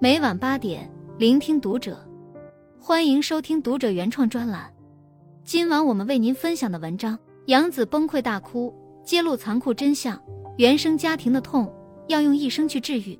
[0.00, 0.88] 每晚八点，
[1.18, 1.98] 聆听读者。
[2.78, 4.72] 欢迎收听读者原创专栏。
[5.42, 8.72] 今晚我们为您分享的文章：杨子崩溃大哭，
[9.02, 10.22] 揭露残酷真相，
[10.56, 11.68] 原生家庭的痛
[12.06, 13.18] 要用一生去治愈。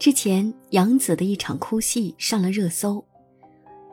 [0.00, 3.04] 之前杨子的一场哭戏上了热搜。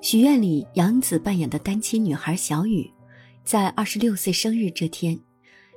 [0.02, 2.91] 许愿里，杨子扮演的单亲女孩小雨，
[3.43, 5.20] 在二十六岁生日这天，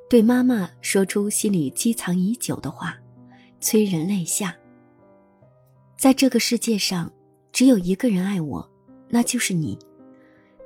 [0.09, 2.97] 对妈妈说出心里积藏已久的话，
[3.63, 4.55] 催人泪下。
[5.97, 7.11] 在这个世界上，
[7.53, 8.71] 只有一个人爱我，
[9.09, 9.79] 那就是你。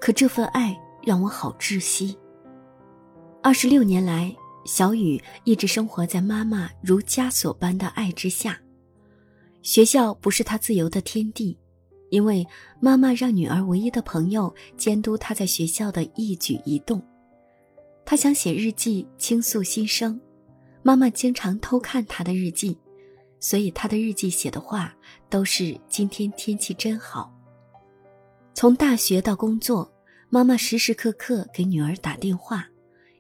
[0.00, 2.16] 可这份爱让我好窒息。
[3.42, 8.58] 二十六年来，小雨一直生活在妈妈如枷锁般的爱之下。
[9.62, 11.56] 学校不是她自由的天地。
[12.10, 12.46] 因为
[12.78, 17.02] 妈妈让女儿唯一的朋友监督她在学校的一举一动，
[18.04, 20.18] 她想写日记倾诉心声，
[20.84, 22.78] 妈妈经常偷看她的日记，
[23.38, 24.94] 所以她的日记写的话
[25.28, 27.32] 都是“今天天气真好”。
[28.54, 29.92] 从大学到工作，
[30.28, 32.66] 妈妈时时刻刻给女儿打电话，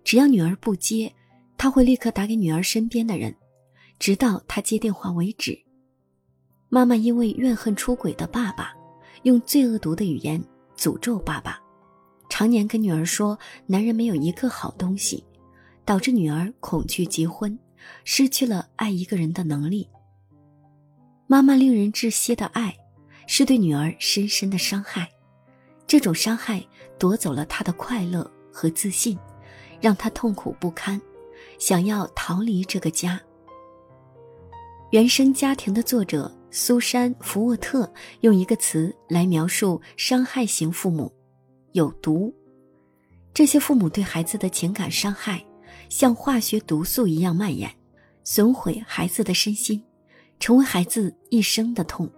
[0.02, 1.12] 只要女儿不接，
[1.58, 3.34] 她会立刻打给女儿身边的人，
[3.98, 5.58] 直到她接电话为止。
[6.68, 8.74] 妈妈因为怨恨出轨的爸爸。
[9.22, 10.40] 用最恶毒的语言
[10.76, 11.60] 诅咒爸爸，
[12.28, 15.24] 常年跟女儿说男人没有一个好东西，
[15.84, 17.58] 导致女儿恐惧结婚，
[18.04, 19.88] 失去了爱一个人的能力。
[21.26, 22.76] 妈妈令人窒息的爱，
[23.26, 25.10] 是对女儿深深的伤害，
[25.86, 26.64] 这种伤害
[26.98, 29.18] 夺走了她的快乐和自信，
[29.80, 31.00] 让她痛苦不堪，
[31.58, 33.20] 想要逃离这个家。
[34.90, 36.32] 原生家庭的作者。
[36.48, 41.12] 苏珊·福沃特用一个词来描述伤害型父母：
[41.72, 42.34] 有毒。
[43.34, 45.44] 这些父母对孩子的情感伤害，
[45.90, 47.70] 像化学毒素一样蔓延，
[48.24, 49.84] 损毁孩子的身心，
[50.38, 52.08] 成为孩子一生的痛。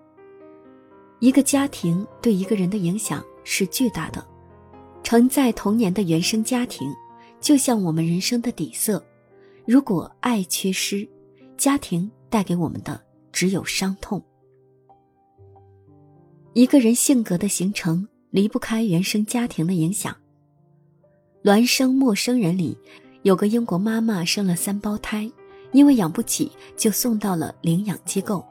[1.20, 4.26] 一个家庭对一个人的影响是巨大的，
[5.03, 6.93] 承载童年的原生家庭，
[7.41, 9.04] 就像我们人生的底色。
[9.66, 11.09] 如果爱缺失，
[11.56, 13.09] 家庭带给我们的。
[13.31, 14.20] 只有伤痛。
[16.54, 20.16] 一个人性格的形成离不开原生家庭的影响。
[21.48, 22.76] 《孪生陌生人》里
[23.22, 25.31] 有个英国妈妈生了三胞胎，
[25.73, 28.45] 因为养不起，就送到了领养机构。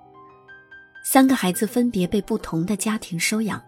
[1.04, 3.62] 三个孩子分别被不同的家庭收养。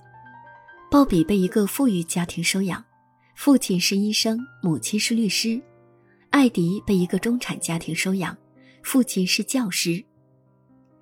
[0.91, 2.83] 鲍比被一个富裕家庭收养，
[3.35, 5.61] 父亲是医生，母亲是律师；
[6.31, 8.35] 艾迪被一个中产家庭收养，
[8.83, 10.03] 父亲是教师。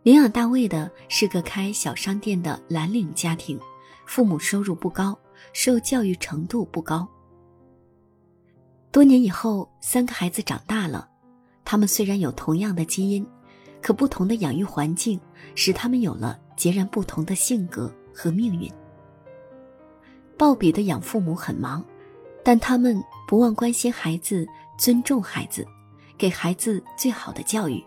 [0.04, 3.60] 领养大卫的是个开小商店的蓝领家庭，
[4.06, 5.18] 父母收入不高，
[5.54, 7.08] 受教育程度不高。
[8.92, 11.10] 多年以后，三个孩子长大了，
[11.70, 13.28] 他们虽然有同样的基因，
[13.82, 15.20] 可不同的养育环境
[15.54, 18.72] 使他们有了截然不同的性格和命运。
[20.38, 21.84] 鲍比的养父母很忙，
[22.42, 24.48] 但他们不忘关心孩子，
[24.80, 25.68] 尊重孩子，
[26.18, 27.84] 给孩子最好的教育。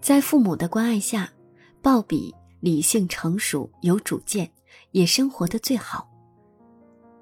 [0.00, 1.32] 在父母的关爱下，
[1.80, 4.50] 鲍比理性成熟、有主见，
[4.90, 6.10] 也生活的最好。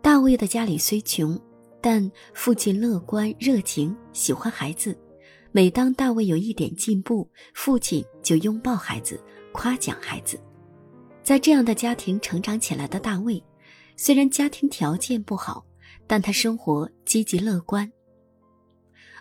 [0.00, 1.38] 大卫的家里虽穷，
[1.82, 4.98] 但父亲乐观热情，喜欢孩子。
[5.50, 9.20] 每当大卫有一点进步，父亲就拥抱孩子，
[9.52, 10.38] 夸奖孩子。
[11.22, 13.42] 在这样的家庭成长起来的大卫，
[13.96, 15.64] 虽然家庭条件不好，
[16.06, 17.90] 但他生活积极乐观。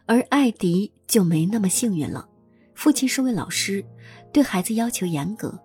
[0.06, 2.28] 而艾迪就没那么幸运了。
[2.76, 3.84] 父亲是位老师，
[4.32, 5.58] 对孩子要求严格，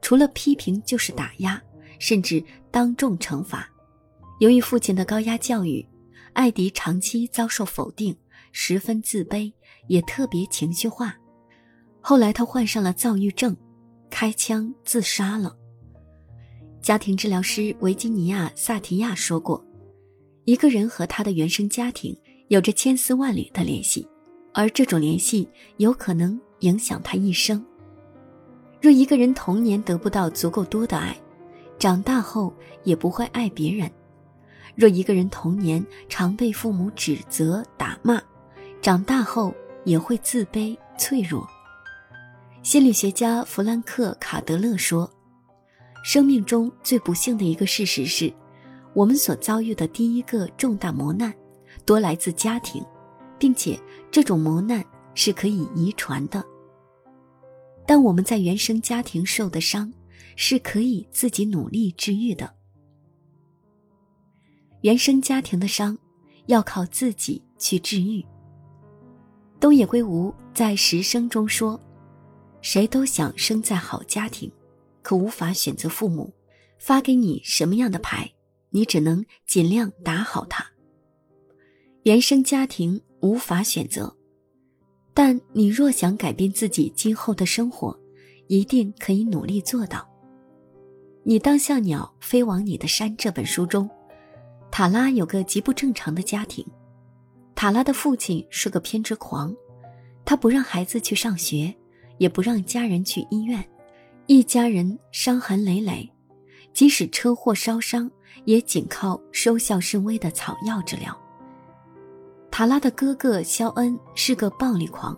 [0.00, 1.60] 除了批评就是打压，
[1.98, 3.68] 甚至当众惩罚。
[4.38, 5.86] 由于父亲的高压教育，
[6.32, 8.16] 艾迪长期遭受否定，
[8.52, 9.52] 十分自卑，
[9.90, 11.14] 也特别情绪化。
[12.00, 13.54] 后来他患上了躁郁症，
[14.08, 15.54] 开枪自杀了。
[16.80, 19.62] 家庭治疗师维吉尼亚·萨提亚说过
[20.46, 22.16] ：“一个人和他的原生家庭
[22.48, 24.08] 有着千丝万缕的联系，
[24.54, 25.46] 而这种联系
[25.76, 27.64] 有可能。”影响他一生。
[28.82, 31.16] 若一个人童年得不到足够多的爱，
[31.78, 32.52] 长大后
[32.84, 33.88] 也不会爱别人；
[34.74, 38.20] 若一个人童年常被父母指责、打骂，
[38.82, 39.54] 长大后
[39.90, 41.44] 也会自卑、脆弱。
[42.62, 45.10] 心理学家弗兰克·卡德勒说
[46.04, 48.32] ：“生命中最不幸的一个事实是，
[48.94, 51.34] 我们所遭遇的第一个重大磨难，
[51.84, 52.84] 多来自家庭，
[53.36, 53.76] 并且
[54.10, 56.42] 这种磨难。”是可以遗传的，
[57.84, 59.92] 但我们在原生家庭受的伤，
[60.36, 62.54] 是可以自己努力治愈的。
[64.82, 65.98] 原生家庭的伤，
[66.46, 68.24] 要靠自己去治愈。
[69.60, 71.78] 东野圭吾在《十生》中说
[72.62, 74.50] ：“谁都想生在好家庭，
[75.02, 76.32] 可无法选择父母
[76.78, 78.32] 发给你什么样的牌，
[78.70, 80.64] 你只能尽量打好它。
[82.04, 84.16] 原生家庭无法选择，
[85.12, 87.94] 但你若想改变自己今后的生活，
[88.46, 89.98] 一定可以努力做到。
[91.22, 93.88] 《你当像鸟飞往你的山》这本书中，
[94.70, 96.66] 塔拉有个极不正常的家庭。
[97.60, 99.54] 塔拉的父亲是个偏执狂，
[100.24, 101.70] 他不让孩子去上学，
[102.16, 103.62] 也不让家人去医院，
[104.24, 106.10] 一家人伤痕累累，
[106.72, 108.10] 即使车祸烧伤，
[108.46, 111.14] 也仅靠收效甚微的草药治疗。
[112.50, 115.14] 塔拉的哥哥肖恩是个暴力狂，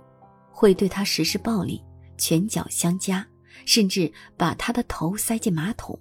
[0.50, 1.80] 会对他实施暴力，
[2.18, 3.24] 拳脚相加，
[3.66, 5.96] 甚至把他的头塞进马桶。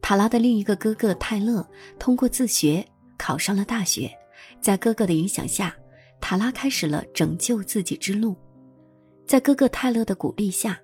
[0.00, 1.68] 塔拉的另一个哥哥泰勒
[1.98, 2.82] 通过自学
[3.18, 4.10] 考上了大学。
[4.60, 5.74] 在哥哥的影响下，
[6.20, 8.34] 塔拉开始了拯救自己之路。
[9.26, 10.80] 在哥哥泰勒的鼓励下，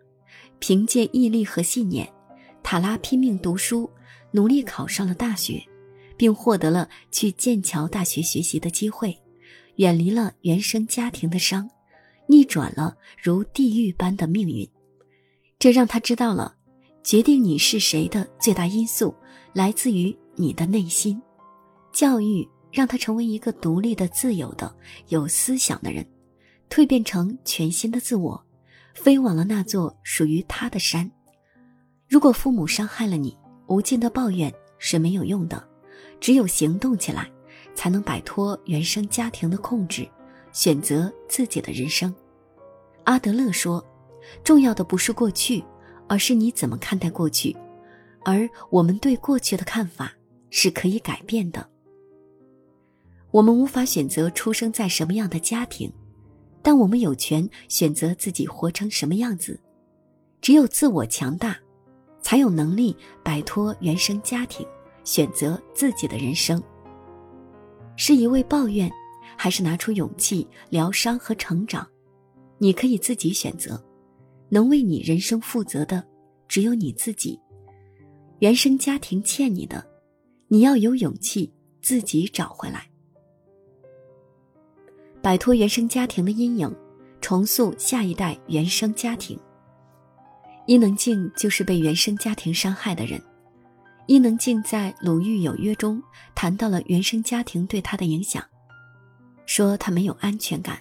[0.58, 2.10] 凭借毅力和信念，
[2.62, 3.90] 塔拉拼命读书，
[4.30, 5.62] 努力考上了大学，
[6.16, 9.18] 并获得了去剑桥大学学习的机会，
[9.76, 11.68] 远离了原生家庭的伤，
[12.26, 14.68] 逆转了如地狱般的命运。
[15.58, 16.54] 这让他知道了，
[17.02, 19.14] 决定你是谁的最大因素
[19.52, 21.20] 来自于你的内心。
[21.92, 22.48] 教育。
[22.70, 24.74] 让他成为一个独立的、自由的、
[25.08, 26.06] 有思想的人，
[26.68, 28.44] 蜕变成全新的自我，
[28.94, 31.10] 飞往了那座属于他的山。
[32.08, 33.36] 如果父母伤害了你，
[33.66, 35.62] 无尽的抱怨是没有用的，
[36.20, 37.30] 只有行动起来，
[37.74, 40.08] 才能摆脱原生家庭的控制，
[40.52, 42.14] 选择自己的人生。
[43.04, 43.84] 阿德勒说
[44.44, 45.64] ：“重要的不是过去，
[46.08, 47.56] 而是你怎么看待过去，
[48.24, 50.12] 而我们对过去的看法
[50.50, 51.68] 是可以改变的。”
[53.30, 55.92] 我们无法选择出生在什么样的家庭，
[56.62, 59.58] 但我们有权选择自己活成什么样子。
[60.40, 61.56] 只有自我强大，
[62.22, 64.66] 才有能力摆脱原生家庭，
[65.04, 66.60] 选择自己的人生。
[67.96, 68.90] 是一味抱怨，
[69.36, 71.86] 还是拿出勇气疗伤和成长？
[72.58, 73.80] 你可以自己选择。
[74.52, 76.04] 能为你人生负责的，
[76.48, 77.38] 只有你自己。
[78.40, 79.86] 原生家庭欠你的，
[80.48, 82.89] 你要有勇气自己找回来。
[85.22, 86.74] 摆脱原生家庭的阴影，
[87.20, 89.38] 重塑下一代原生家庭。
[90.66, 93.20] 伊能静就是被原生家庭伤害的人。
[94.06, 96.02] 伊能静在《鲁豫有约》中
[96.34, 98.42] 谈到了原生家庭对她的影响，
[99.44, 100.80] 说她没有安全感。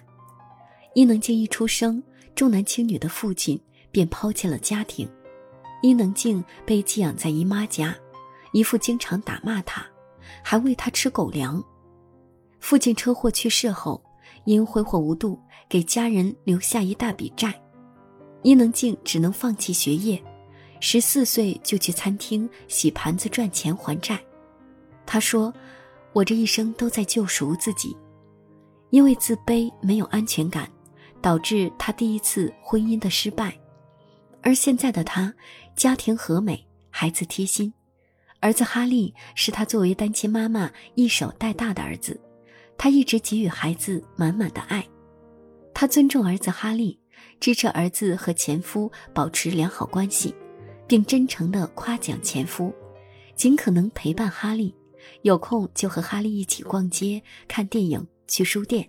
[0.94, 2.02] 伊能静一出生，
[2.34, 3.60] 重男轻女的父亲
[3.90, 5.08] 便抛弃了家庭，
[5.82, 7.94] 伊能静被寄养在姨妈家，
[8.52, 9.86] 姨父经常打骂她，
[10.42, 11.62] 还喂她吃狗粮。
[12.58, 14.02] 父亲车祸去世后。
[14.50, 17.54] 因挥霍无度，给家人留下一大笔债，
[18.42, 20.20] 伊能静只能放弃学业，
[20.80, 24.20] 十四岁就去餐厅洗盘子赚钱还债。
[25.06, 25.54] 他说
[26.12, 27.96] ：“我这一生都在救赎自己，
[28.90, 30.68] 因为自卑没有安全感，
[31.22, 33.56] 导致他第一次婚姻的失败。
[34.42, 35.32] 而现在的他，
[35.76, 37.72] 家庭和美，孩子贴心，
[38.40, 42.20] 儿子哈利是他作为单亲妈妈一手带大的儿子。”
[42.82, 44.82] 他一直给予孩子满满的爱，
[45.74, 46.98] 他尊重儿子哈利，
[47.38, 50.34] 支持儿子和前夫保持良好关系，
[50.86, 52.72] 并真诚地夸奖前夫，
[53.34, 54.74] 尽可能陪伴哈利，
[55.20, 58.88] 有空就和哈利一起逛街、看电影、去书店。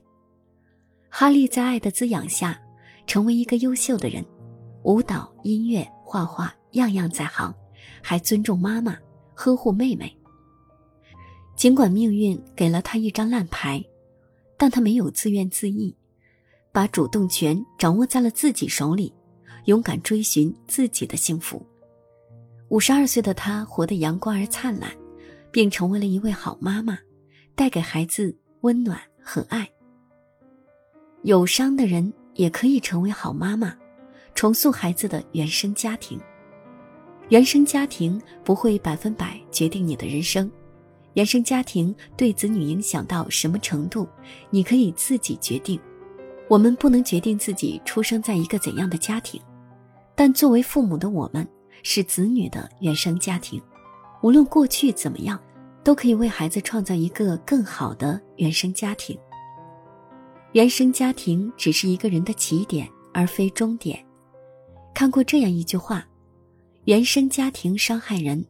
[1.09, 2.57] 哈利在爱的滋养下，
[3.05, 4.25] 成为一个优秀的人，
[4.83, 7.53] 舞蹈、音乐、画画样样在行，
[8.01, 8.97] 还尊重妈妈，
[9.33, 10.17] 呵护妹妹。
[11.61, 13.85] 尽管命运给了他一张烂牌，
[14.57, 15.93] 但他没有自怨自艾，
[16.71, 19.13] 把主动权掌握在了自己手里，
[19.65, 21.63] 勇敢追寻自己的幸福。
[22.69, 24.91] 五十二岁的他活得阳光而灿烂，
[25.51, 26.97] 并成为了一位好妈妈，
[27.53, 29.69] 带给孩子温暖和爱。
[31.21, 33.77] 有伤的人也可以成为好妈妈，
[34.33, 36.19] 重塑孩子的原生家庭。
[37.29, 40.51] 原生家庭不会百分百决定你的人生。
[41.13, 44.07] 原生家庭对子女影响到什么程度，
[44.49, 45.79] 你可以自己决定。
[46.47, 49.41] 我们不能决定自己出生在一个怎样的家庭，
[50.15, 51.47] 但作为父母的我们
[51.83, 53.61] 是子女的原生家庭，
[54.21, 55.39] 无论过去怎么样，
[55.83, 59.17] 都可以为孩子创造一个更好的原生家庭。
[60.51, 64.05] 原生家庭只是一个人的起点，而非终点。
[64.93, 66.05] 看过这样一句话：
[66.83, 68.45] 原生家庭伤害人。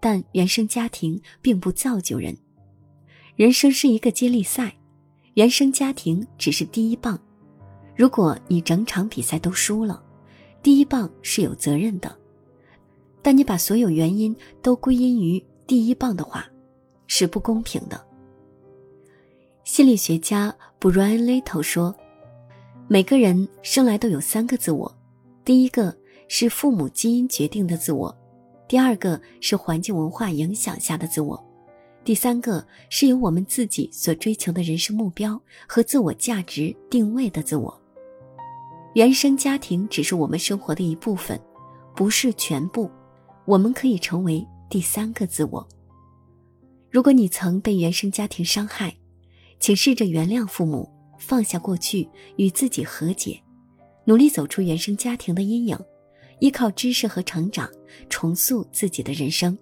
[0.00, 2.36] 但原生家庭并不造就人，
[3.34, 4.76] 人生是一个接力赛，
[5.34, 7.18] 原生家庭只是第一棒。
[7.94, 10.02] 如果你整场比赛都输了，
[10.62, 12.16] 第一棒是有责任的。
[13.22, 16.46] 但你把所有原因都归因于第一棒的话，
[17.06, 18.00] 是不公平的。
[19.64, 21.92] 心理学家 Brian Little 说
[22.86, 24.96] ：“每个人生来都有三个自我，
[25.44, 25.96] 第一个
[26.28, 28.16] 是父母基因决定的自我，
[28.68, 31.42] 第二个是环境文化影响下的自我，
[32.04, 37.82] 第三个是由我们自己所追求的人生目标和自我价值定位的自我。
[38.94, 41.40] 原生家庭只是我们生活的一部分，
[41.94, 42.90] 不是全部。
[43.44, 45.66] 我们可以成为第三个自我。
[46.90, 48.96] 如果你曾被原生家庭伤害，”
[49.58, 53.40] 请试着原谅父母，放下过去，与自己和解，
[54.04, 55.78] 努力走出原生家庭的阴影，
[56.40, 57.70] 依靠知识和成长
[58.08, 59.56] 重塑自己的人生，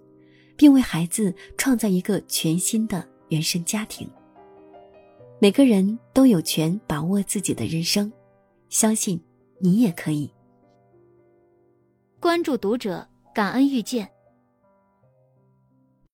[0.55, 4.09] 并为孩子创造一个全新的原生家庭。
[5.39, 8.11] 每个人都有权把握自己的人生，
[8.69, 9.21] 相信
[9.59, 10.31] 你也可以。
[12.19, 14.09] 关注读者，感恩遇见。